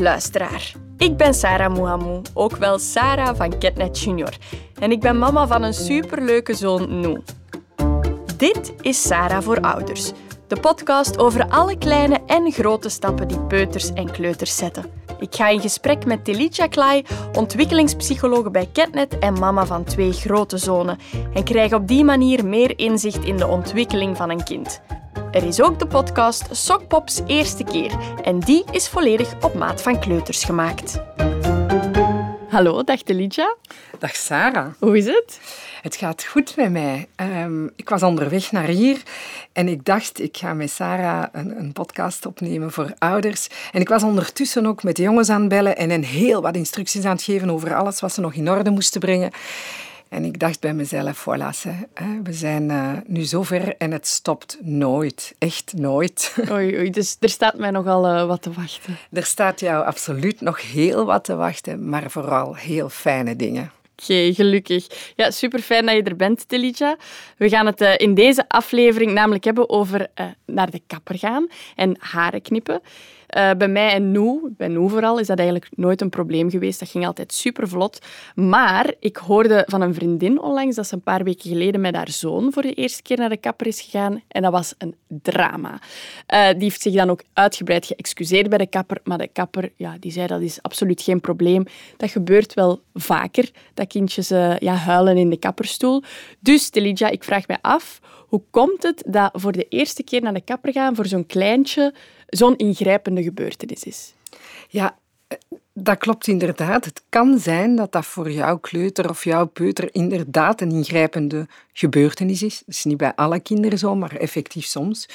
[0.00, 0.72] luisteraar.
[0.96, 4.36] Ik ben Sarah Mouhamou, ook wel Sarah van Ketnet Junior.
[4.78, 7.20] En ik ben mama van een superleuke zoon, Nou.
[8.36, 10.12] Dit is Sarah voor Ouders,
[10.46, 14.84] de podcast over alle kleine en grote stappen die peuters en kleuters zetten.
[15.18, 20.58] Ik ga in gesprek met Telitja Klai, ontwikkelingspsycholoog bij Ketnet en mama van twee grote
[20.58, 20.98] zonen,
[21.34, 24.80] en krijg op die manier meer inzicht in de ontwikkeling van een kind.
[25.30, 30.00] Er is ook de podcast Sokpops Eerste Keer en die is volledig op maat van
[30.00, 31.00] kleuters gemaakt.
[32.48, 33.56] Hallo, dag Telitja.
[33.98, 34.72] Dag Sarah.
[34.78, 35.40] Hoe is het?
[35.82, 37.08] Het gaat goed met mij.
[37.16, 39.02] Ehm, ik was onderweg naar hier
[39.52, 43.48] en ik dacht, ik ga met Sarah een, een, podcast opnemen voor ouders.
[43.72, 46.56] En ik was ondertussen ook met de jongens aan het bellen en een heel wat
[46.56, 49.30] instructies aan het geven over alles wat ze nog in orde moesten brengen.
[50.10, 51.50] En ik dacht bij mezelf, voilà,
[52.22, 55.34] we zijn uh, nu zover en het stopt nooit.
[55.38, 56.34] Echt nooit.
[56.50, 58.98] Oei, oei, dus er staat mij nogal uh, wat te wachten.
[59.12, 63.72] Er staat jou absoluut nog heel wat te wachten, maar vooral heel fijne dingen.
[63.96, 65.12] Oké, gelukkig.
[65.16, 66.96] Ja, super fijn dat je er bent, Telitja.
[67.36, 70.06] We gaan het uh, in deze aflevering namelijk hebben over
[70.46, 72.80] naar de kapper gaan en haren knippen.
[73.36, 76.78] Uh, bij mij en Noe, bij Noe vooral, is dat eigenlijk nooit een probleem geweest.
[76.80, 77.98] Dat ging altijd super vlot.
[78.34, 82.10] Maar ik hoorde van een vriendin onlangs dat ze een paar weken geleden met haar
[82.10, 84.22] zoon voor de eerste keer naar de kapper is gegaan.
[84.28, 85.70] En dat was een drama.
[86.34, 89.00] Uh, die heeft zich dan ook uitgebreid geëxcuseerd bij de kapper.
[89.04, 91.64] Maar de kapper ja, die zei dat is absoluut geen probleem.
[91.96, 96.02] Dat gebeurt wel vaker, dat kindjes uh, ja, huilen in de kapperstoel.
[96.40, 100.34] Dus, Telidja, ik vraag mij af, hoe komt het dat voor de eerste keer naar
[100.34, 101.94] de kapper gaan voor zo'n kleintje
[102.30, 104.14] zo'n ingrijpende gebeurtenis is.
[104.68, 104.98] Ja,
[105.82, 106.84] dat klopt inderdaad.
[106.84, 112.42] Het kan zijn dat dat voor jouw kleuter of jouw peuter inderdaad een ingrijpende gebeurtenis
[112.42, 112.58] is.
[112.58, 115.08] Dat is niet bij alle kinderen zo, maar effectief soms.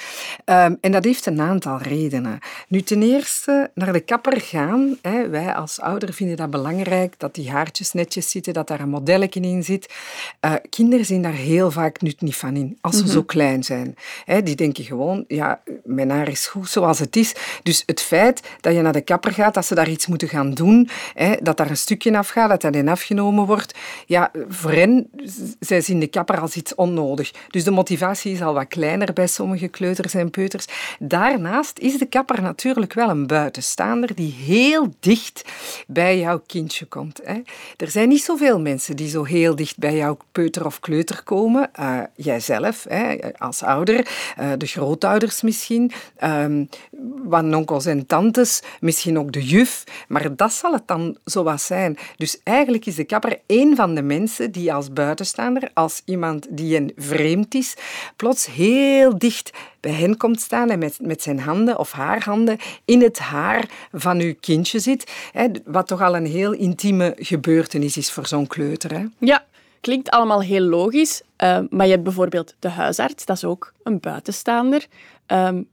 [0.46, 2.40] Um, en dat heeft een aantal redenen.
[2.68, 4.98] Nu, ten eerste, naar de kapper gaan.
[5.02, 8.90] Hè, wij als ouder vinden dat belangrijk, dat die haartjes netjes zitten, dat daar een
[8.90, 9.94] modelletje in zit.
[10.46, 13.16] Uh, kinderen zien daar heel vaak nut niet van in, als ze mm -hmm.
[13.16, 13.96] zo klein zijn.
[14.26, 17.36] Hè, die denken gewoon, ja, mijn haar is goed zoals het is.
[17.64, 20.54] Dus het feit dat je naar de kapper gaat, dat ze daar iets moeten gaan
[20.56, 25.10] doen, hè, dat daar een stukje afgaat, dat dat in afgenomen wordt, ja, voor hen,
[25.60, 27.32] zij zien de kapper als iets onnodig.
[27.50, 30.66] Dus de motivatie is al wat kleiner bij sommige kleuters en peuters.
[31.00, 35.44] Daarnaast is de kapper natuurlijk wel een buitenstaander die heel dicht
[35.88, 37.22] bij jouw kindje komt.
[37.24, 37.42] Hè.
[37.78, 41.70] Er zijn niet zoveel mensen die zo heel dicht bij jouw peuter of kleuter komen.
[41.80, 44.08] Uh, jijzelf, hè, als ouder,
[44.40, 45.92] uh, de grootouders misschien,
[46.24, 46.70] um,
[47.24, 51.62] wat onkels en tantes, misschien ook de juf, maar dat zal het dan zo wat
[51.62, 51.98] zijn.
[52.18, 56.78] Dus eigenlijk is de kapper één van de mensen die als buitenstaander, als iemand die
[56.78, 57.76] een vreemd is,
[58.16, 62.58] plots heel dicht bij hen komt staan en met, met zijn handen of haar handen
[62.86, 65.12] in het haar van uw kindje zit.
[65.32, 68.98] Hè, wat toch al een heel intieme gebeurtenis is voor zo'n kleuter.
[68.98, 69.06] Hè?
[69.20, 69.46] Ja,
[69.82, 71.22] klinkt allemaal heel logisch.
[71.44, 74.86] Uh, maar je hebt bijvoorbeeld de huisarts, dat is ook een buitenstaander.
[75.28, 75.68] Um,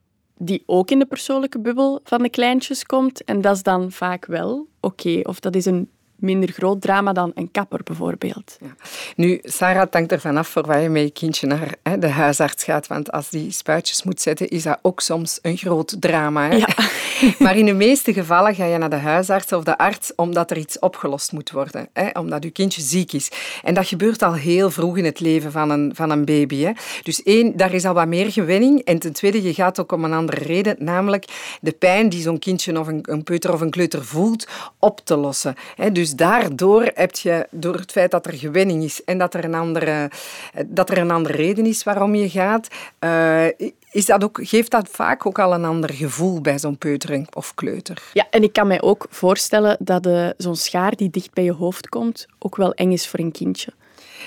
[0.44, 3.24] die ook in de persoonlijke bubbel van de kleintjes komt.
[3.24, 5.20] En dat is dan vaak wel oké.
[5.22, 5.90] Of dat is een
[6.22, 8.56] minder groot drama dan een kapper bijvoorbeeld.
[8.60, 8.74] Ja.
[9.16, 12.08] Nu, Sarah, het hangt ervan af voor waar je met je kindje naar hè, de
[12.08, 12.86] huisarts gaat.
[12.86, 16.48] Want als die spuitjes moet zetten, is dat ook soms een groot drama.
[16.48, 16.56] Hè?
[16.56, 16.68] Ja.
[17.44, 20.56] maar in de meeste gevallen ga je naar de huisarts of de arts omdat er
[20.56, 21.88] iets opgelost moet worden.
[21.92, 22.08] Hè?
[22.18, 23.30] Omdat je kindje ziek is.
[23.62, 26.62] En dat gebeurt al heel vroeg in het leven van een, van een baby.
[26.62, 26.72] Hè?
[27.02, 28.80] Dus één, daar is al wat meer gewenning.
[28.80, 30.76] En ten tweede, je gaat ook om een andere reden.
[30.78, 31.24] Namelijk
[31.60, 35.16] de pijn die zo'n kindje of een, een peuter of een kleuter voelt, op te
[35.16, 35.54] lossen.
[35.76, 35.92] Hè?
[35.92, 39.54] Dus daardoor heb je, door het feit dat er gewenning is en dat er een
[39.54, 40.10] andere,
[40.66, 42.68] dat er een andere reden is waarom je gaat,
[43.00, 43.46] uh,
[43.90, 47.54] is dat ook, geeft dat vaak ook al een ander gevoel bij zo'n peuter of
[47.54, 48.02] kleuter.
[48.12, 51.88] Ja, en ik kan mij ook voorstellen dat zo'n schaar die dicht bij je hoofd
[51.88, 53.72] komt ook wel eng is voor een kindje.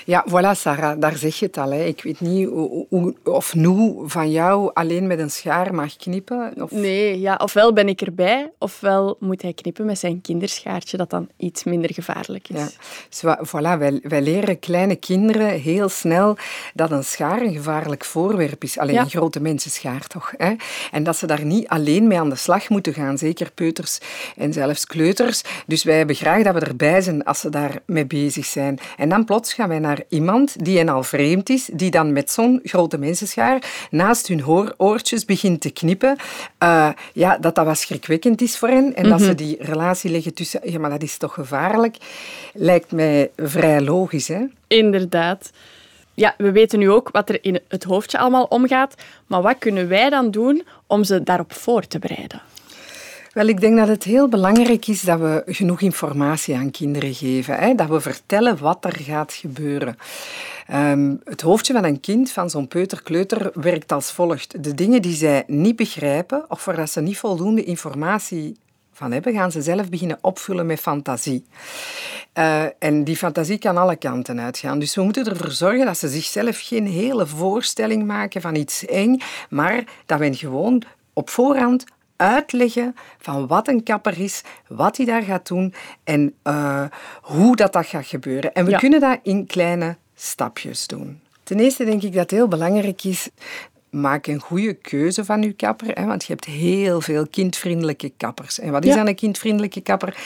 [0.06, 1.70] Ja, voilà, Sarah, daar zeg je het al.
[1.70, 1.84] Hè.
[1.84, 6.62] Ik weet niet hoe, hoe, of nu van jou alleen met een schaar mag knippen.
[6.62, 6.70] Of...
[6.70, 11.28] Nee, ja, ofwel ben ik erbij, ofwel moet hij knippen met zijn kinderschaartje, dat dan
[11.36, 12.60] iets minder gevaarlijk is.
[12.60, 12.68] Ja.
[13.08, 16.36] So, voilà, wij, wij, leren kleine kinderen heel snel
[16.74, 18.78] dat een schaar een gevaarlijk voorwerp is.
[18.78, 19.00] Alleen ja.
[19.00, 20.32] een grote mensenschaar, toch?
[20.36, 20.54] Hè?
[20.90, 23.98] En dat ze daar niet alleen mee aan de slag moeten gaan, zeker peuters
[24.36, 25.42] en zelfs kleuters.
[25.66, 28.78] Dus wij hebben graag dat we erbij zijn als ze daar mee bezig zijn.
[28.96, 32.30] En dan plots gaan wij naar iemand die hen al vreemd is, die dan met
[32.30, 36.16] zo'n grote mensenschaar naast hun hooroortjes begint te knippen.
[36.62, 39.18] Uh, ja, dat dat wat schrikwekkend is voor hen en mm -hmm.
[39.18, 40.70] dat ze die relatie leggen tussen...
[40.70, 41.96] Ja, maar dat is toch gevaarlijk?
[42.54, 44.44] Lijkt mij vrij logisch, hè?
[44.66, 45.50] Inderdaad.
[46.14, 48.94] Ja, we weten nu ook wat er in het hoofdje allemaal omgaat,
[49.26, 52.40] maar wat kunnen wij dan doen om ze daarop voor te bereiden?
[53.36, 57.54] Wel, ik denk dat het heel belangrijk is dat we genoeg informatie aan kinderen geven.
[57.54, 57.74] Hè?
[57.74, 59.96] Dat we vertellen wat er gaat gebeuren.
[60.66, 64.62] Ehm, het hoofdje van een kind, van zo'n peuterkleuter, werkt als volgt.
[64.64, 68.56] De dingen die zij niet begrijpen of waar dat ze niet voldoende informatie
[68.92, 71.44] van hebben, gaan ze zelf beginnen opvullen met fantasie.
[72.38, 74.78] Uh, en die fantasie kan alle kanten uitgaan.
[74.78, 79.20] Dus we moeten ervoor zorgen dat ze zichzelf geen hele voorstelling maken van iets eng,
[79.48, 80.82] maar dat we gewoon
[81.12, 81.84] op voorhand
[82.16, 85.74] uitleggen van wat een kapper is, wat hij daar gaat doen
[86.04, 86.84] en uh,
[87.22, 88.54] hoe dat, dat gaat gebeuren.
[88.54, 88.78] En we ja.
[88.78, 91.20] kunnen dat in kleine stapjes doen.
[91.42, 93.28] Ten eerste denk ik dat het heel belangrijk is
[93.96, 98.58] maak een goede keuze van je kapper, hè, want je hebt heel veel kindvriendelijke kappers.
[98.58, 100.16] En wat is dan een kindvriendelijke kapper?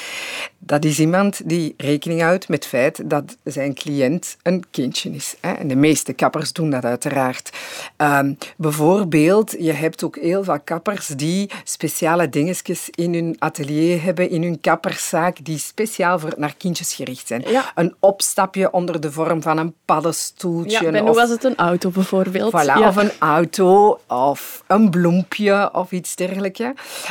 [0.59, 5.35] Dat is iemand die rekening houdt met het feit dat zijn cliënt een kindje is.
[5.41, 5.53] Hè.
[5.53, 7.51] En de meeste kappers doen dat uiteraard.
[7.97, 14.31] Um, bijvoorbeeld, je hebt ook heel veel kappers die speciale dingetjes in hun atelier hebben,
[14.31, 17.43] in hun kapperszaak, die speciaal voor, naar kindjes gericht zijn.
[17.47, 17.73] Ja.
[17.75, 20.85] Een opstapje onder de vorm van een paddenstoeltje.
[20.85, 22.53] Ja, bij of, was het een auto bijvoorbeeld.
[22.53, 22.89] Voilà, ja.
[22.89, 23.60] of een auto,
[24.07, 26.61] of een bloempje, of iets dergelijks.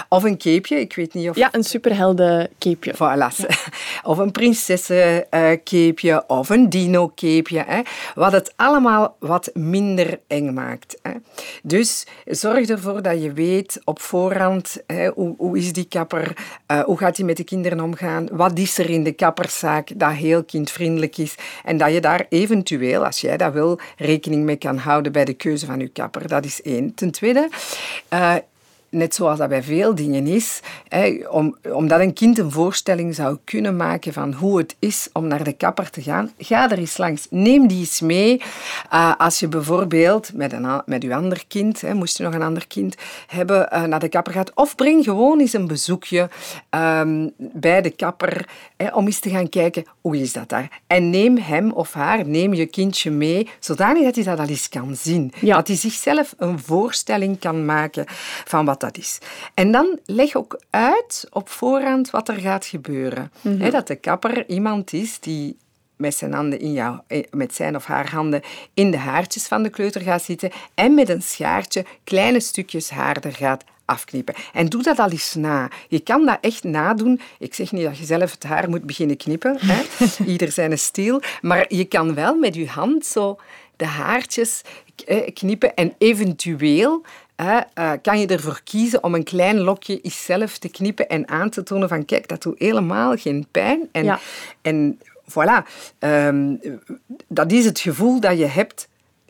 [0.10, 1.36] Of een capeje, ik weet niet of...
[1.36, 2.94] Ja, een superhelden capeje.
[2.94, 3.48] Voilà.
[4.04, 7.84] Of een prinsessencapeje, of een dino-capeje.
[8.16, 10.98] Wat het allemaal wat minder eng maakt.
[11.02, 11.12] Hè.
[11.64, 16.38] Dus zorg ervoor dat je weet op voorhand hè, hoe, hoe is die kapper,
[16.72, 20.12] uh, hoe gaat hij met de kinderen omgaan, wat is er in de kapperszaak dat
[20.12, 24.78] heel kindvriendelijk is en dat je daar eventueel, als jij dat wil, rekening mee kan
[24.78, 26.28] houden bij de keuze van je kapper.
[26.28, 26.94] Dat is één.
[26.94, 27.50] Ten tweede,
[28.14, 28.36] uh,
[28.90, 33.38] net zoals dat bij veel dingen is, hè, om, omdat een kind een voorstelling zou
[33.44, 36.98] kunnen maken van hoe het is om naar de kapper te gaan, ga er eens
[36.98, 37.28] langs.
[37.30, 38.42] Neem die eens mee.
[38.94, 42.42] Uh, als je bijvoorbeeld met, een, met je ander kind, hè, moest je nog een
[42.42, 42.96] ander kind
[43.28, 46.30] hebben, uh, naar de kapper gaat, of breng gewoon eens een bezoekje
[46.70, 50.82] um, bij de kapper hè, om eens te gaan kijken hoe is dat daar.
[50.88, 54.70] En neem hem of haar, neem je kindje mee, zodanig dat hij dat al eens
[54.70, 55.34] kan zien.
[55.42, 55.56] Ja.
[55.56, 58.06] Dat hij zichzelf een voorstelling kan maken
[58.46, 59.20] van wat dat is.
[59.54, 63.32] En dan leg ook uit op voorhand wat er gaat gebeuren.
[63.42, 63.62] Mhm.
[63.62, 65.58] He, dat de kapper iemand is die
[65.96, 67.00] met zijn, handen in jou,
[67.32, 68.42] met zijn of haar handen
[68.74, 73.18] in de haartjes van de kleuter gaat zitten en met een schaartje kleine stukjes haar
[73.22, 74.34] er gaat afknippen.
[74.54, 75.70] En doe dat al eens na.
[75.88, 77.20] Je kan dat echt nadoen.
[77.40, 79.58] Ik zeg niet dat je zelf het haar moet beginnen knippen.
[79.60, 79.84] Hè?
[80.34, 81.22] Ieder zijn stijl.
[81.42, 83.40] Maar je kan wel met je hand zo
[83.76, 84.62] de haartjes
[85.34, 87.06] knippen en eventueel
[87.40, 91.64] uh, kan je ervoor kiezen om een klein lokje zelf te knippen en aan te
[91.64, 93.90] tonen van kijk, dat doet helemaal geen pijn.
[93.92, 94.20] En, ja.
[94.62, 95.00] en
[95.30, 95.68] voilà,
[96.00, 96.60] um,
[97.28, 98.89] dat is het gevoel dat je hebt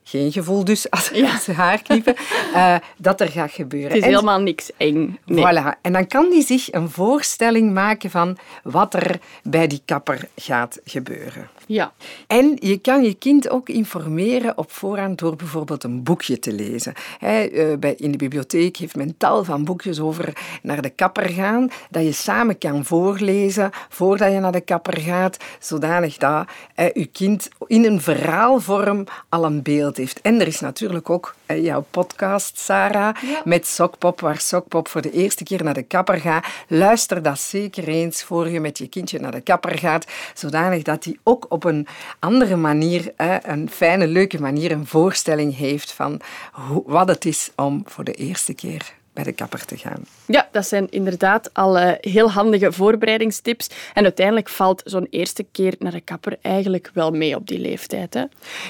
[0.10, 1.38] geen gevoel dus als Ja.
[1.38, 2.16] ze haar knippen,
[2.54, 3.90] uh, dat er gaat gebeuren.
[3.90, 5.18] Het is En- helemaal niks eng.
[5.26, 5.46] Nee.
[5.46, 5.82] Voilà.
[5.82, 10.80] En dan kan die zich een voorstelling maken van wat er bij die kapper gaat
[10.86, 11.50] gebeuren.
[11.66, 11.92] Ja.
[12.28, 16.94] En je kan je kind ook informeren op voorhand door bijvoorbeeld een boekje te lezen.
[17.20, 21.70] Eh, bij- in de bibliotheek heeft men tal van boekjes over naar de kapper gaan,
[21.90, 27.06] dat je samen kan voorlezen voordat je naar de kapper gaat, zodanig dat eh, je
[27.06, 30.22] kind in een verhaalvorm al een beeld heeft.
[30.22, 33.42] En er is natuurlijk ook eh, jouw podcast, Sarah, Ja.
[33.46, 36.46] met Sokpop, waar Sokpop voor de eerste keer naar de kapper gaat.
[36.68, 41.04] Luister dat zeker eens voor je met je kindje naar de kapper gaat, zodanig dat
[41.04, 41.88] hij ook op een
[42.20, 46.22] andere manier, hè, een fijne, leuke manier, een voorstelling heeft van
[46.86, 50.04] wat het is om voor de eerste keer bij de kapper te gaan.
[50.26, 53.70] Ja, dat zijn inderdaad al eh, heel handige voorbereidingstips.
[53.94, 58.14] En uiteindelijk valt zo'n eerste keer naar de kapper eigenlijk wel mee op die leeftijd.
[58.14, 58.24] Hè?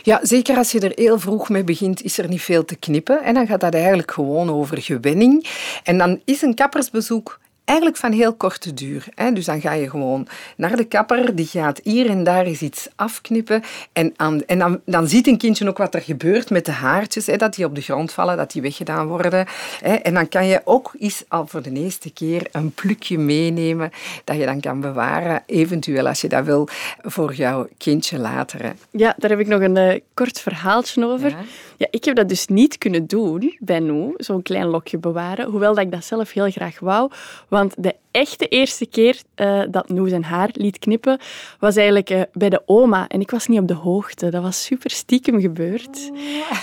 [0.03, 3.23] Ja, zeker als je er heel vroeg mee begint, is er niet veel te knippen.
[3.23, 5.47] En dan gaat dat eigenlijk gewoon over gewenning.
[5.83, 7.39] En dan is een kappersbezoek
[7.69, 9.05] eigenlijk van heel korte duur.
[9.15, 9.31] Hè.
[9.31, 12.87] Dus dan ga je gewoon naar de kapper, die gaat hier en daar eens iets
[12.95, 13.63] afknippen.
[13.93, 17.25] En, aan, en dan, dan ziet een kindje ook wat er gebeurt met de haartjes,
[17.25, 19.47] hè, dat die op de grond vallen, dat die weggedaan worden.
[19.81, 19.93] Hè.
[19.93, 23.91] En dan kan je ook eens al voor de eerste keer een plukje meenemen
[24.23, 26.67] dat je dan kan bewaren, eventueel als je dat wil,
[27.01, 28.63] voor jouw kindje later.
[28.63, 28.71] Hè.
[28.91, 31.29] Ja, daar heb ik nog een eh, kort verhaaltje over.
[31.29, 31.37] Ja.
[31.79, 31.87] Ja.
[31.89, 35.49] ik heb dat dus niet kunnen doen bij Noe, zo'n klein lokje bewaren.
[35.49, 37.11] Hoewel dat ik dat zelf heel graag wou.
[37.47, 41.19] Want de echte eerste keer eh, dat Noe zijn haar liet knippen,
[41.59, 43.07] was eigenlijk eh, bij de oma.
[43.07, 44.29] En ik was niet op de hoogte.
[44.29, 46.11] Dat was super stiekem gebeurd.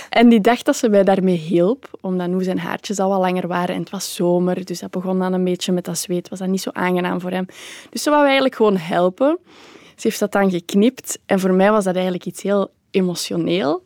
[0.09, 3.47] En die dacht dat ze mij daarmee hielp, omdat Noe zijn haartjes al wat langer
[3.47, 3.75] waren.
[3.75, 6.29] En het was zomer, dus dat begon dan een beetje met dat zweet.
[6.29, 7.45] Was dat niet zo aangenaam voor hem.
[7.89, 9.37] Dus ze wou eigenlijk gewoon helpen.
[9.95, 11.19] Ze heeft dat dan geknipt.
[11.25, 13.83] En voor mij was dat eigenlijk iets heel emotioneel.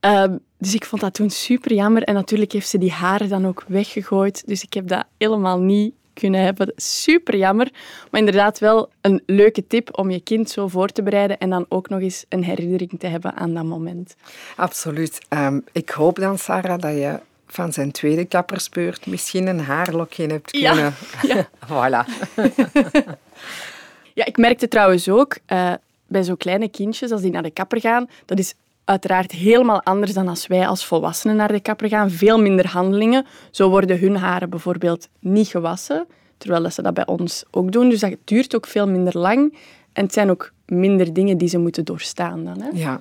[0.00, 2.02] Ehm, dus ik vond dat toen super jammer.
[2.02, 4.42] En natuurlijk heeft ze die haren dan ook weggegooid.
[4.46, 6.72] Dus ik heb dat helemaal niet kunnen hebben.
[6.76, 7.70] Super jammer.
[8.10, 11.66] Maar inderdaad wel een leuke tip om je kind zo voor te bereiden en dan
[11.68, 14.16] ook nog eens een herinnering te hebben aan dat moment.
[14.56, 15.18] Absoluut.
[15.28, 20.50] Um, ik hoop dan, Sarah, dat je van zijn tweede kappersbeurt misschien een haarlokje hebt
[20.50, 20.76] kunnen...
[20.76, 21.48] Ja, ja.
[21.70, 22.08] voilà.
[24.18, 25.38] ja, ik merkte trouwens ook...
[25.52, 25.72] Uh,
[26.06, 28.54] bij zo'n kleine kindjes, als die naar de kapper gaan, dat is
[28.86, 32.10] uiteraard helemaal anders dan als wij als volwassenen naar de kapper gaan.
[32.10, 33.26] Veel minder handelingen.
[33.50, 36.06] Zo worden hun haren bijvoorbeeld niet gewassen,
[36.38, 37.88] terwijl ze dat bij ons ook doen.
[37.88, 39.58] Dus dat duurt ook veel minder lang.
[39.92, 42.60] En het zijn ook minder dingen die ze moeten doorstaan dan.
[42.60, 42.68] Hè?
[42.72, 43.00] Ja,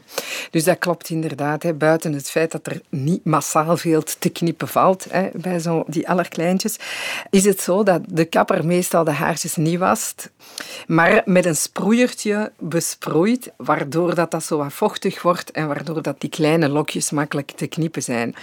[0.52, 1.64] dus dat klopt inderdaad.
[1.64, 1.74] Hè.
[1.74, 6.10] Buiten het feit dat er niet massaal veel te knippen valt hè, bij zo die
[6.10, 6.78] allerkleintjes,
[7.30, 10.32] is het zo dat de kapper meestal de haartjes niet wast,
[10.88, 16.22] maar met een sproeiertje besproeit, waardoor dat, dat zo wat vochtig wordt en waardoor dat
[16.22, 18.36] die kleine lokjes makkelijk te knippen zijn.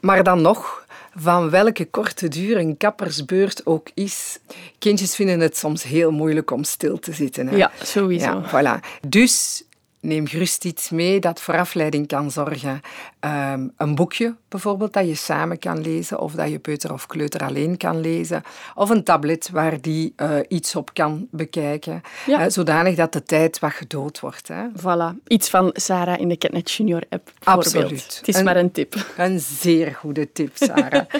[0.00, 0.86] Maar dan nog,
[1.20, 4.38] van welke korte duur een kappersbeurt ook is.
[4.78, 7.46] Kindjes vinden het soms heel moeilijk om stil te zitten.
[7.46, 7.56] Hè?
[7.56, 8.24] Ja, sowieso.
[8.24, 9.00] Ja, voilà.
[9.08, 9.64] Dus
[10.00, 12.80] neem gerust iets mee dat voor afleiding kan zorgen.
[13.20, 17.44] Um, een boekje bijvoorbeeld dat je samen kan lezen of dat je peuter of kleuter
[17.44, 18.42] alleen kan lezen.
[18.74, 22.02] Of een tablet waar die uh, iets op kan bekijken.
[22.26, 22.44] Ja.
[22.44, 24.48] Uh, zodanig dat de tijd wat gedood wordt.
[24.48, 24.64] Hè.
[24.76, 25.22] Voilà.
[25.26, 28.16] Iets van Sarah in de Catnet Junior app Absoluut.
[28.16, 28.94] Het is een, maar een tip.
[29.16, 31.04] Een zeer goede tip, Sarah.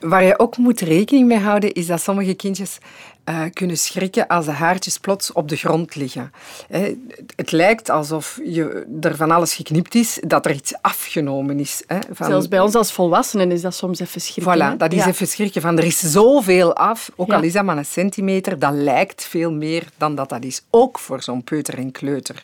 [0.00, 2.78] Waar je ook moet rekening mee houden, is dat sommige kindjes
[3.28, 6.32] uh, kunnen schrikken als de haartjes plots op de grond liggen.
[7.36, 11.82] het lijkt alsof je, er van alles geknipt is, dat er iets afgenomen is.
[12.12, 12.26] van...
[12.26, 14.74] Zelfs bij ons als volwassenen is dat soms even schrikken.
[14.74, 15.62] Voilà, dat is even schrikken.
[15.62, 19.52] Van, er is zoveel af, ook al is dat maar een centimeter, dat lijkt veel
[19.52, 20.62] meer dan dat dat is.
[20.70, 22.42] Ook voor zo'n peuter en kleuter.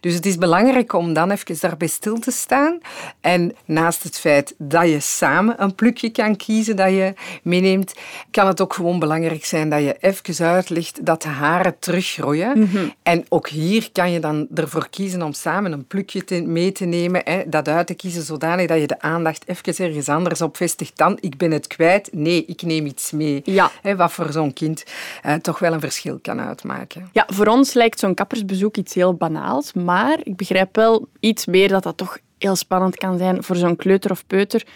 [0.00, 2.78] Dus het is belangrijk om dan even daarbij stil te staan.
[3.20, 7.94] En naast het feit dat je samen een plukje kan kiezen dat je meeneemt,
[8.30, 12.58] kan het ook gewoon belangrijk zijn dat je even uitlegt dat de haren teruggroeien.
[12.58, 12.88] Mhm.
[13.02, 16.84] En ook hier kan je dan ervoor kiezen om samen een plukje te, mee te
[16.84, 20.56] nemen, hè, dat uit te kiezen zodanig dat je de aandacht even ergens anders op
[20.56, 23.40] vestigt dan ik ben het kwijt, nee, ik neem iets mee.
[23.44, 23.70] Ja.
[23.82, 24.84] Hè, wat voor zo'n kind
[25.22, 27.08] eh, toch wel een verschil kan uitmaken.
[27.12, 31.68] Ja, voor ons lijkt zo'n kappersbezoek iets heel banaals, maar ik begrijp wel iets meer
[31.68, 34.66] dat dat toch heel spannend kan zijn voor zo'n kleuter of peuter.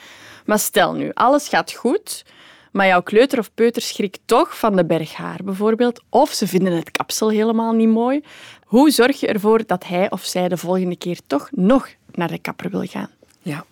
[0.44, 2.24] Maar stel nu, alles gaat goed
[2.72, 6.72] maar jouw kleuter of peuter schrikt toch van de berg haar bijvoorbeeld, of ze vinden
[6.72, 8.22] het kapsel helemaal niet mooi.
[8.64, 12.38] Hoe zorg je ervoor dat hij of zij de volgende keer toch nog naar de
[12.38, 13.10] kapper wil gaan?
[13.42, 13.64] Ja,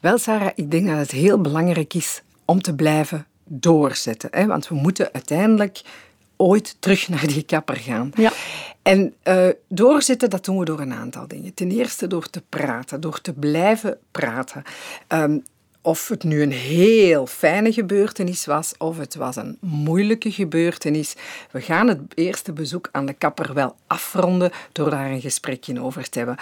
[0.00, 4.28] wel Sarah, ik denk dat het heel belangrijk is om te blijven doorzetten.
[4.32, 4.46] Hè?
[4.46, 5.80] Want we moeten uiteindelijk
[6.36, 8.10] ooit terug naar die kapper gaan.
[8.14, 8.32] Ja.
[8.82, 11.54] En uh, doorzetten, dat doen we door een aantal dingen.
[11.54, 14.62] Ten eerste door te praten, door te blijven praten.
[15.08, 15.42] Um,
[15.84, 21.14] of het nu een heel fijne gebeurtenis was of het was een moeilijke gebeurtenis.
[21.50, 26.08] We gaan het eerste bezoek aan de kapper wel afronden door daar een gesprekje over
[26.08, 26.36] te hebben.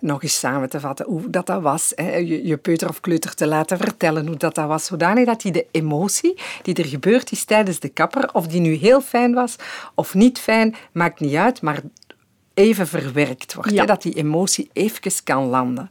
[0.00, 1.92] nog eens samen te vatten hoe dat, dat was.
[1.96, 4.84] je, peuter of kleuter te laten vertellen hoe dat, dat was.
[4.84, 8.72] Zodanig dat hij de emotie die er gebeurd is tijdens de kapper, of die nu
[8.74, 9.56] heel fijn was
[9.94, 11.80] of niet fijn, maakt niet uit, maar
[12.60, 13.78] even verwerkt wordt.
[13.78, 15.90] Hè, dat die emotie even kan landen.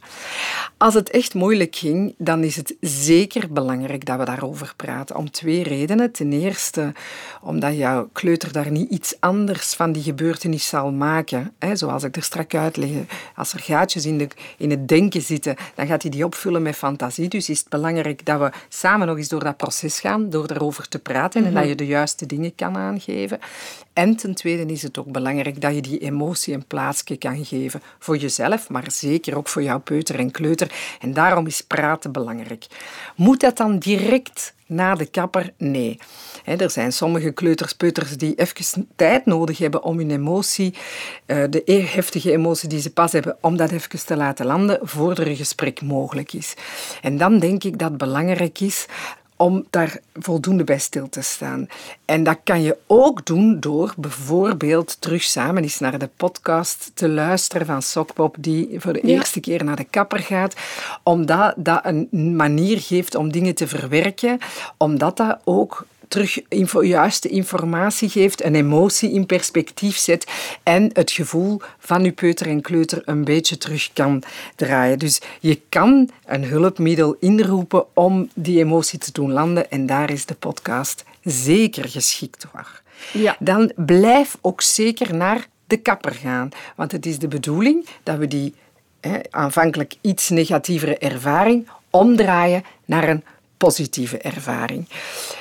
[0.76, 5.16] Als het echt moeilijk ging, dan is het zeker belangrijk dat we daarover praten.
[5.16, 6.12] Om twee redenen.
[6.12, 6.92] Ten eerste,
[7.42, 11.52] omdat jouw kleuter daar niet iets anders van die gebeurtenis zal maken.
[11.58, 12.90] Hè, zoals ik er straks uitleg.
[13.36, 16.76] Als er gaatjes in, de, in het denken zitten, dan gaat hij die opvullen met
[16.76, 17.28] fantasie.
[17.28, 20.88] Dus is het belangrijk dat we samen nog eens door dat proces gaan, door erover
[20.88, 21.70] te praten en dat mhm.
[21.70, 23.38] je de juiste dingen kan aangeven.
[23.92, 27.82] En ten tweede is het ook belangrijk dat je die emotie een plaatsje kan geven.
[27.98, 30.72] Voor jezelf, maar zeker ook voor jouw peuter en kleuter.
[31.00, 32.66] En daarom is praten belangrijk.
[33.16, 35.52] Moet dat dan direct na de kapper?
[35.56, 35.98] Nee.
[36.44, 40.74] er zijn sommige kleuters, peuters die even tijd nodig hebben om hun emotie,
[41.26, 45.18] eh, de heftige emotie die ze pas hebben, om dat even te laten landen voordat
[45.18, 46.54] er een gesprek mogelijk is.
[47.02, 48.86] En dan denk ik dat het belangrijk is
[49.40, 51.68] om daar voldoende bij stil te staan.
[52.04, 57.08] En dat kan je ook doen door bijvoorbeeld terug samen eens naar de podcast te
[57.08, 60.54] luisteren van Sokpop, die voor de eerste keer naar de kapper gaat,
[61.02, 64.38] omdat dat een manier geeft om dingen te verwerken,
[64.76, 70.26] omdat dat ook terug info, juiste informatie geeft, een emotie in perspectief zet
[70.62, 74.22] en het gevoel van uw peuter en kleuter een beetje terug kan
[74.56, 74.98] draaien.
[74.98, 80.26] Dus je kan een hulpmiddel inroepen om die emotie te doen landen en daar is
[80.26, 82.82] de podcast zeker geschikt voor.
[83.12, 83.36] Ja.
[83.38, 88.26] Dan blijf ook zeker naar de kapper gaan, want het is de bedoeling dat we
[88.26, 88.54] die
[89.30, 93.24] aanvankelijk iets negatievere ervaring omdraaien naar een
[93.56, 94.88] positieve ervaring.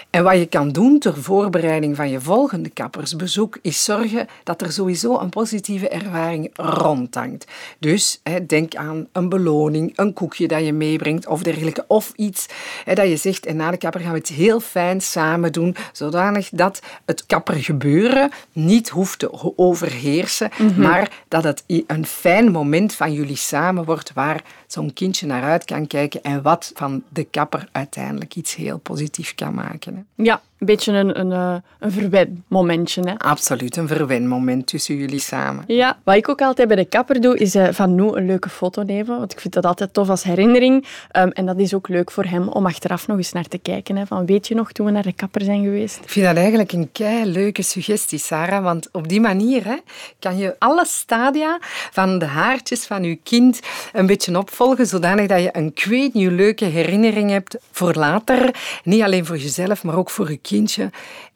[0.09, 4.71] En wat je kan doen ter voorbereiding van je volgende kappersbezoek, is zorgen dat er
[4.71, 7.45] sowieso een positieve ervaring rondhangt.
[7.79, 11.85] Dus hè, denk aan een beloning, een koekje dat je meebrengt of dergelijke.
[11.87, 12.45] Of iets
[12.85, 15.75] hè, dat je zegt, en na de kapper gaan we het heel fijn samen doen,
[15.93, 20.81] zodanig dat het kappergebeuren niet hoeft te overheersen, Mhm.
[20.81, 25.65] maar dat het een fijn moment van jullie samen wordt waar zo'n kindje naar uit
[25.65, 29.95] kan kijken en wat van de kapper uiteindelijk iets heel positiefs kan maken.
[29.95, 30.23] hè.
[30.23, 33.01] Ja, een beetje een, een, eh, een verwenmomentje.
[33.01, 33.17] Hè?
[33.17, 35.63] Absoluut een verwenmoment tussen jullie samen.
[35.67, 38.49] Ja, wat ik ook altijd bij de kapper doe, is eh, van Nu een leuke
[38.49, 39.17] foto nemen.
[39.19, 40.85] Want ik vind dat altijd tof als herinnering.
[41.11, 43.95] Ehm, en dat is ook leuk voor hem om achteraf nog eens naar te kijken.
[43.95, 45.99] Hè, van, weet je nog toen we naar de kapper zijn geweest?
[46.03, 48.63] Ik vind dat eigenlijk een kei leuke suggestie, Sarah.
[48.63, 49.75] Want op die manier hè,
[50.19, 51.57] kan je alle stadia
[51.91, 53.59] van de haartjes van je kind
[53.93, 58.55] een beetje opvolgen, zodanig dat je een kweet nieuw leuke herinnering hebt voor later.
[58.83, 60.89] Niet alleen voor jezelf, maar ook voor je kindje.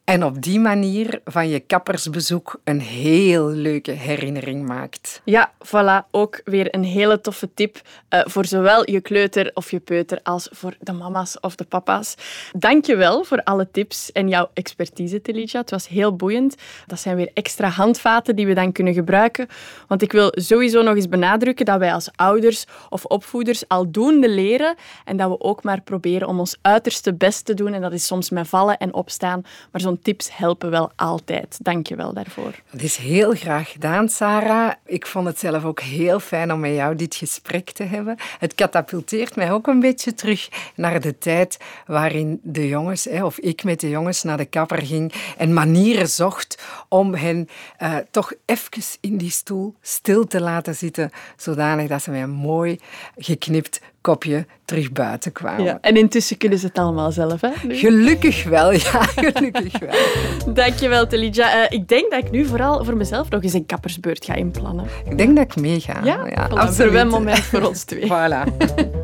[0.04, 5.22] En op die manier van je kappersbezoek een heel leuke herinnering maakt.
[5.26, 6.10] Ja, voilà.
[6.12, 10.48] Ook weer een hele toffe tip eh, voor zowel je kleuter of je peuter als
[10.52, 12.16] voor de mama's of de papa's.
[12.52, 15.60] Dank je wel voor alle tips en jouw expertise, Telitja.
[15.60, 16.56] Het was heel boeiend.
[16.88, 19.48] Dat zijn weer extra handvaten die we dan kunnen gebruiken.
[19.88, 24.76] Want ik wil sowieso nog eens benadrukken dat wij als ouders of opvoeders aldoende leren
[25.06, 27.74] en dat we ook maar proberen om ons uiterste best te doen.
[27.74, 29.42] En dat is soms met vallen en opstaan.
[29.72, 31.58] Maar tips helpen wel altijd.
[31.62, 32.54] Dank je wel daarvoor.
[32.72, 34.72] Dat is heel graag gedaan, Sarah.
[34.86, 38.16] Ik vond het zelf ook heel fijn om met jou dit gesprek te hebben.
[38.40, 43.64] Het katapulteert mij ook een beetje terug naar de tijd waarin de jongens, of ik
[43.64, 46.53] met de jongens, naar de kapper ging en manieren zocht
[46.94, 47.48] om hen
[47.78, 52.30] eh, toch even in die stoel stil te laten zitten, zodanig dat ze met een
[52.30, 52.80] mooi
[53.18, 55.64] geknipt kopje terug buiten kwamen.
[55.64, 55.78] Ja.
[55.82, 57.42] En intussen kunnen ze het allemaal zelf.
[57.42, 57.50] Hè?
[57.64, 57.76] nu.
[57.76, 60.54] Gelukkig wel, ja, gelukkig wel.
[60.54, 61.64] Dankjewel, Telidja.
[61.64, 64.86] Eh, ik denk dat ik nu vooral voor mezelf nog eens een kappersbeurt ga inplannen.
[65.06, 66.00] Ik denk dat ik meega.
[66.04, 66.68] Ja, ja absoluut.
[66.68, 68.08] een verwenmoment voor ons twee.
[68.14, 69.03] Voilà.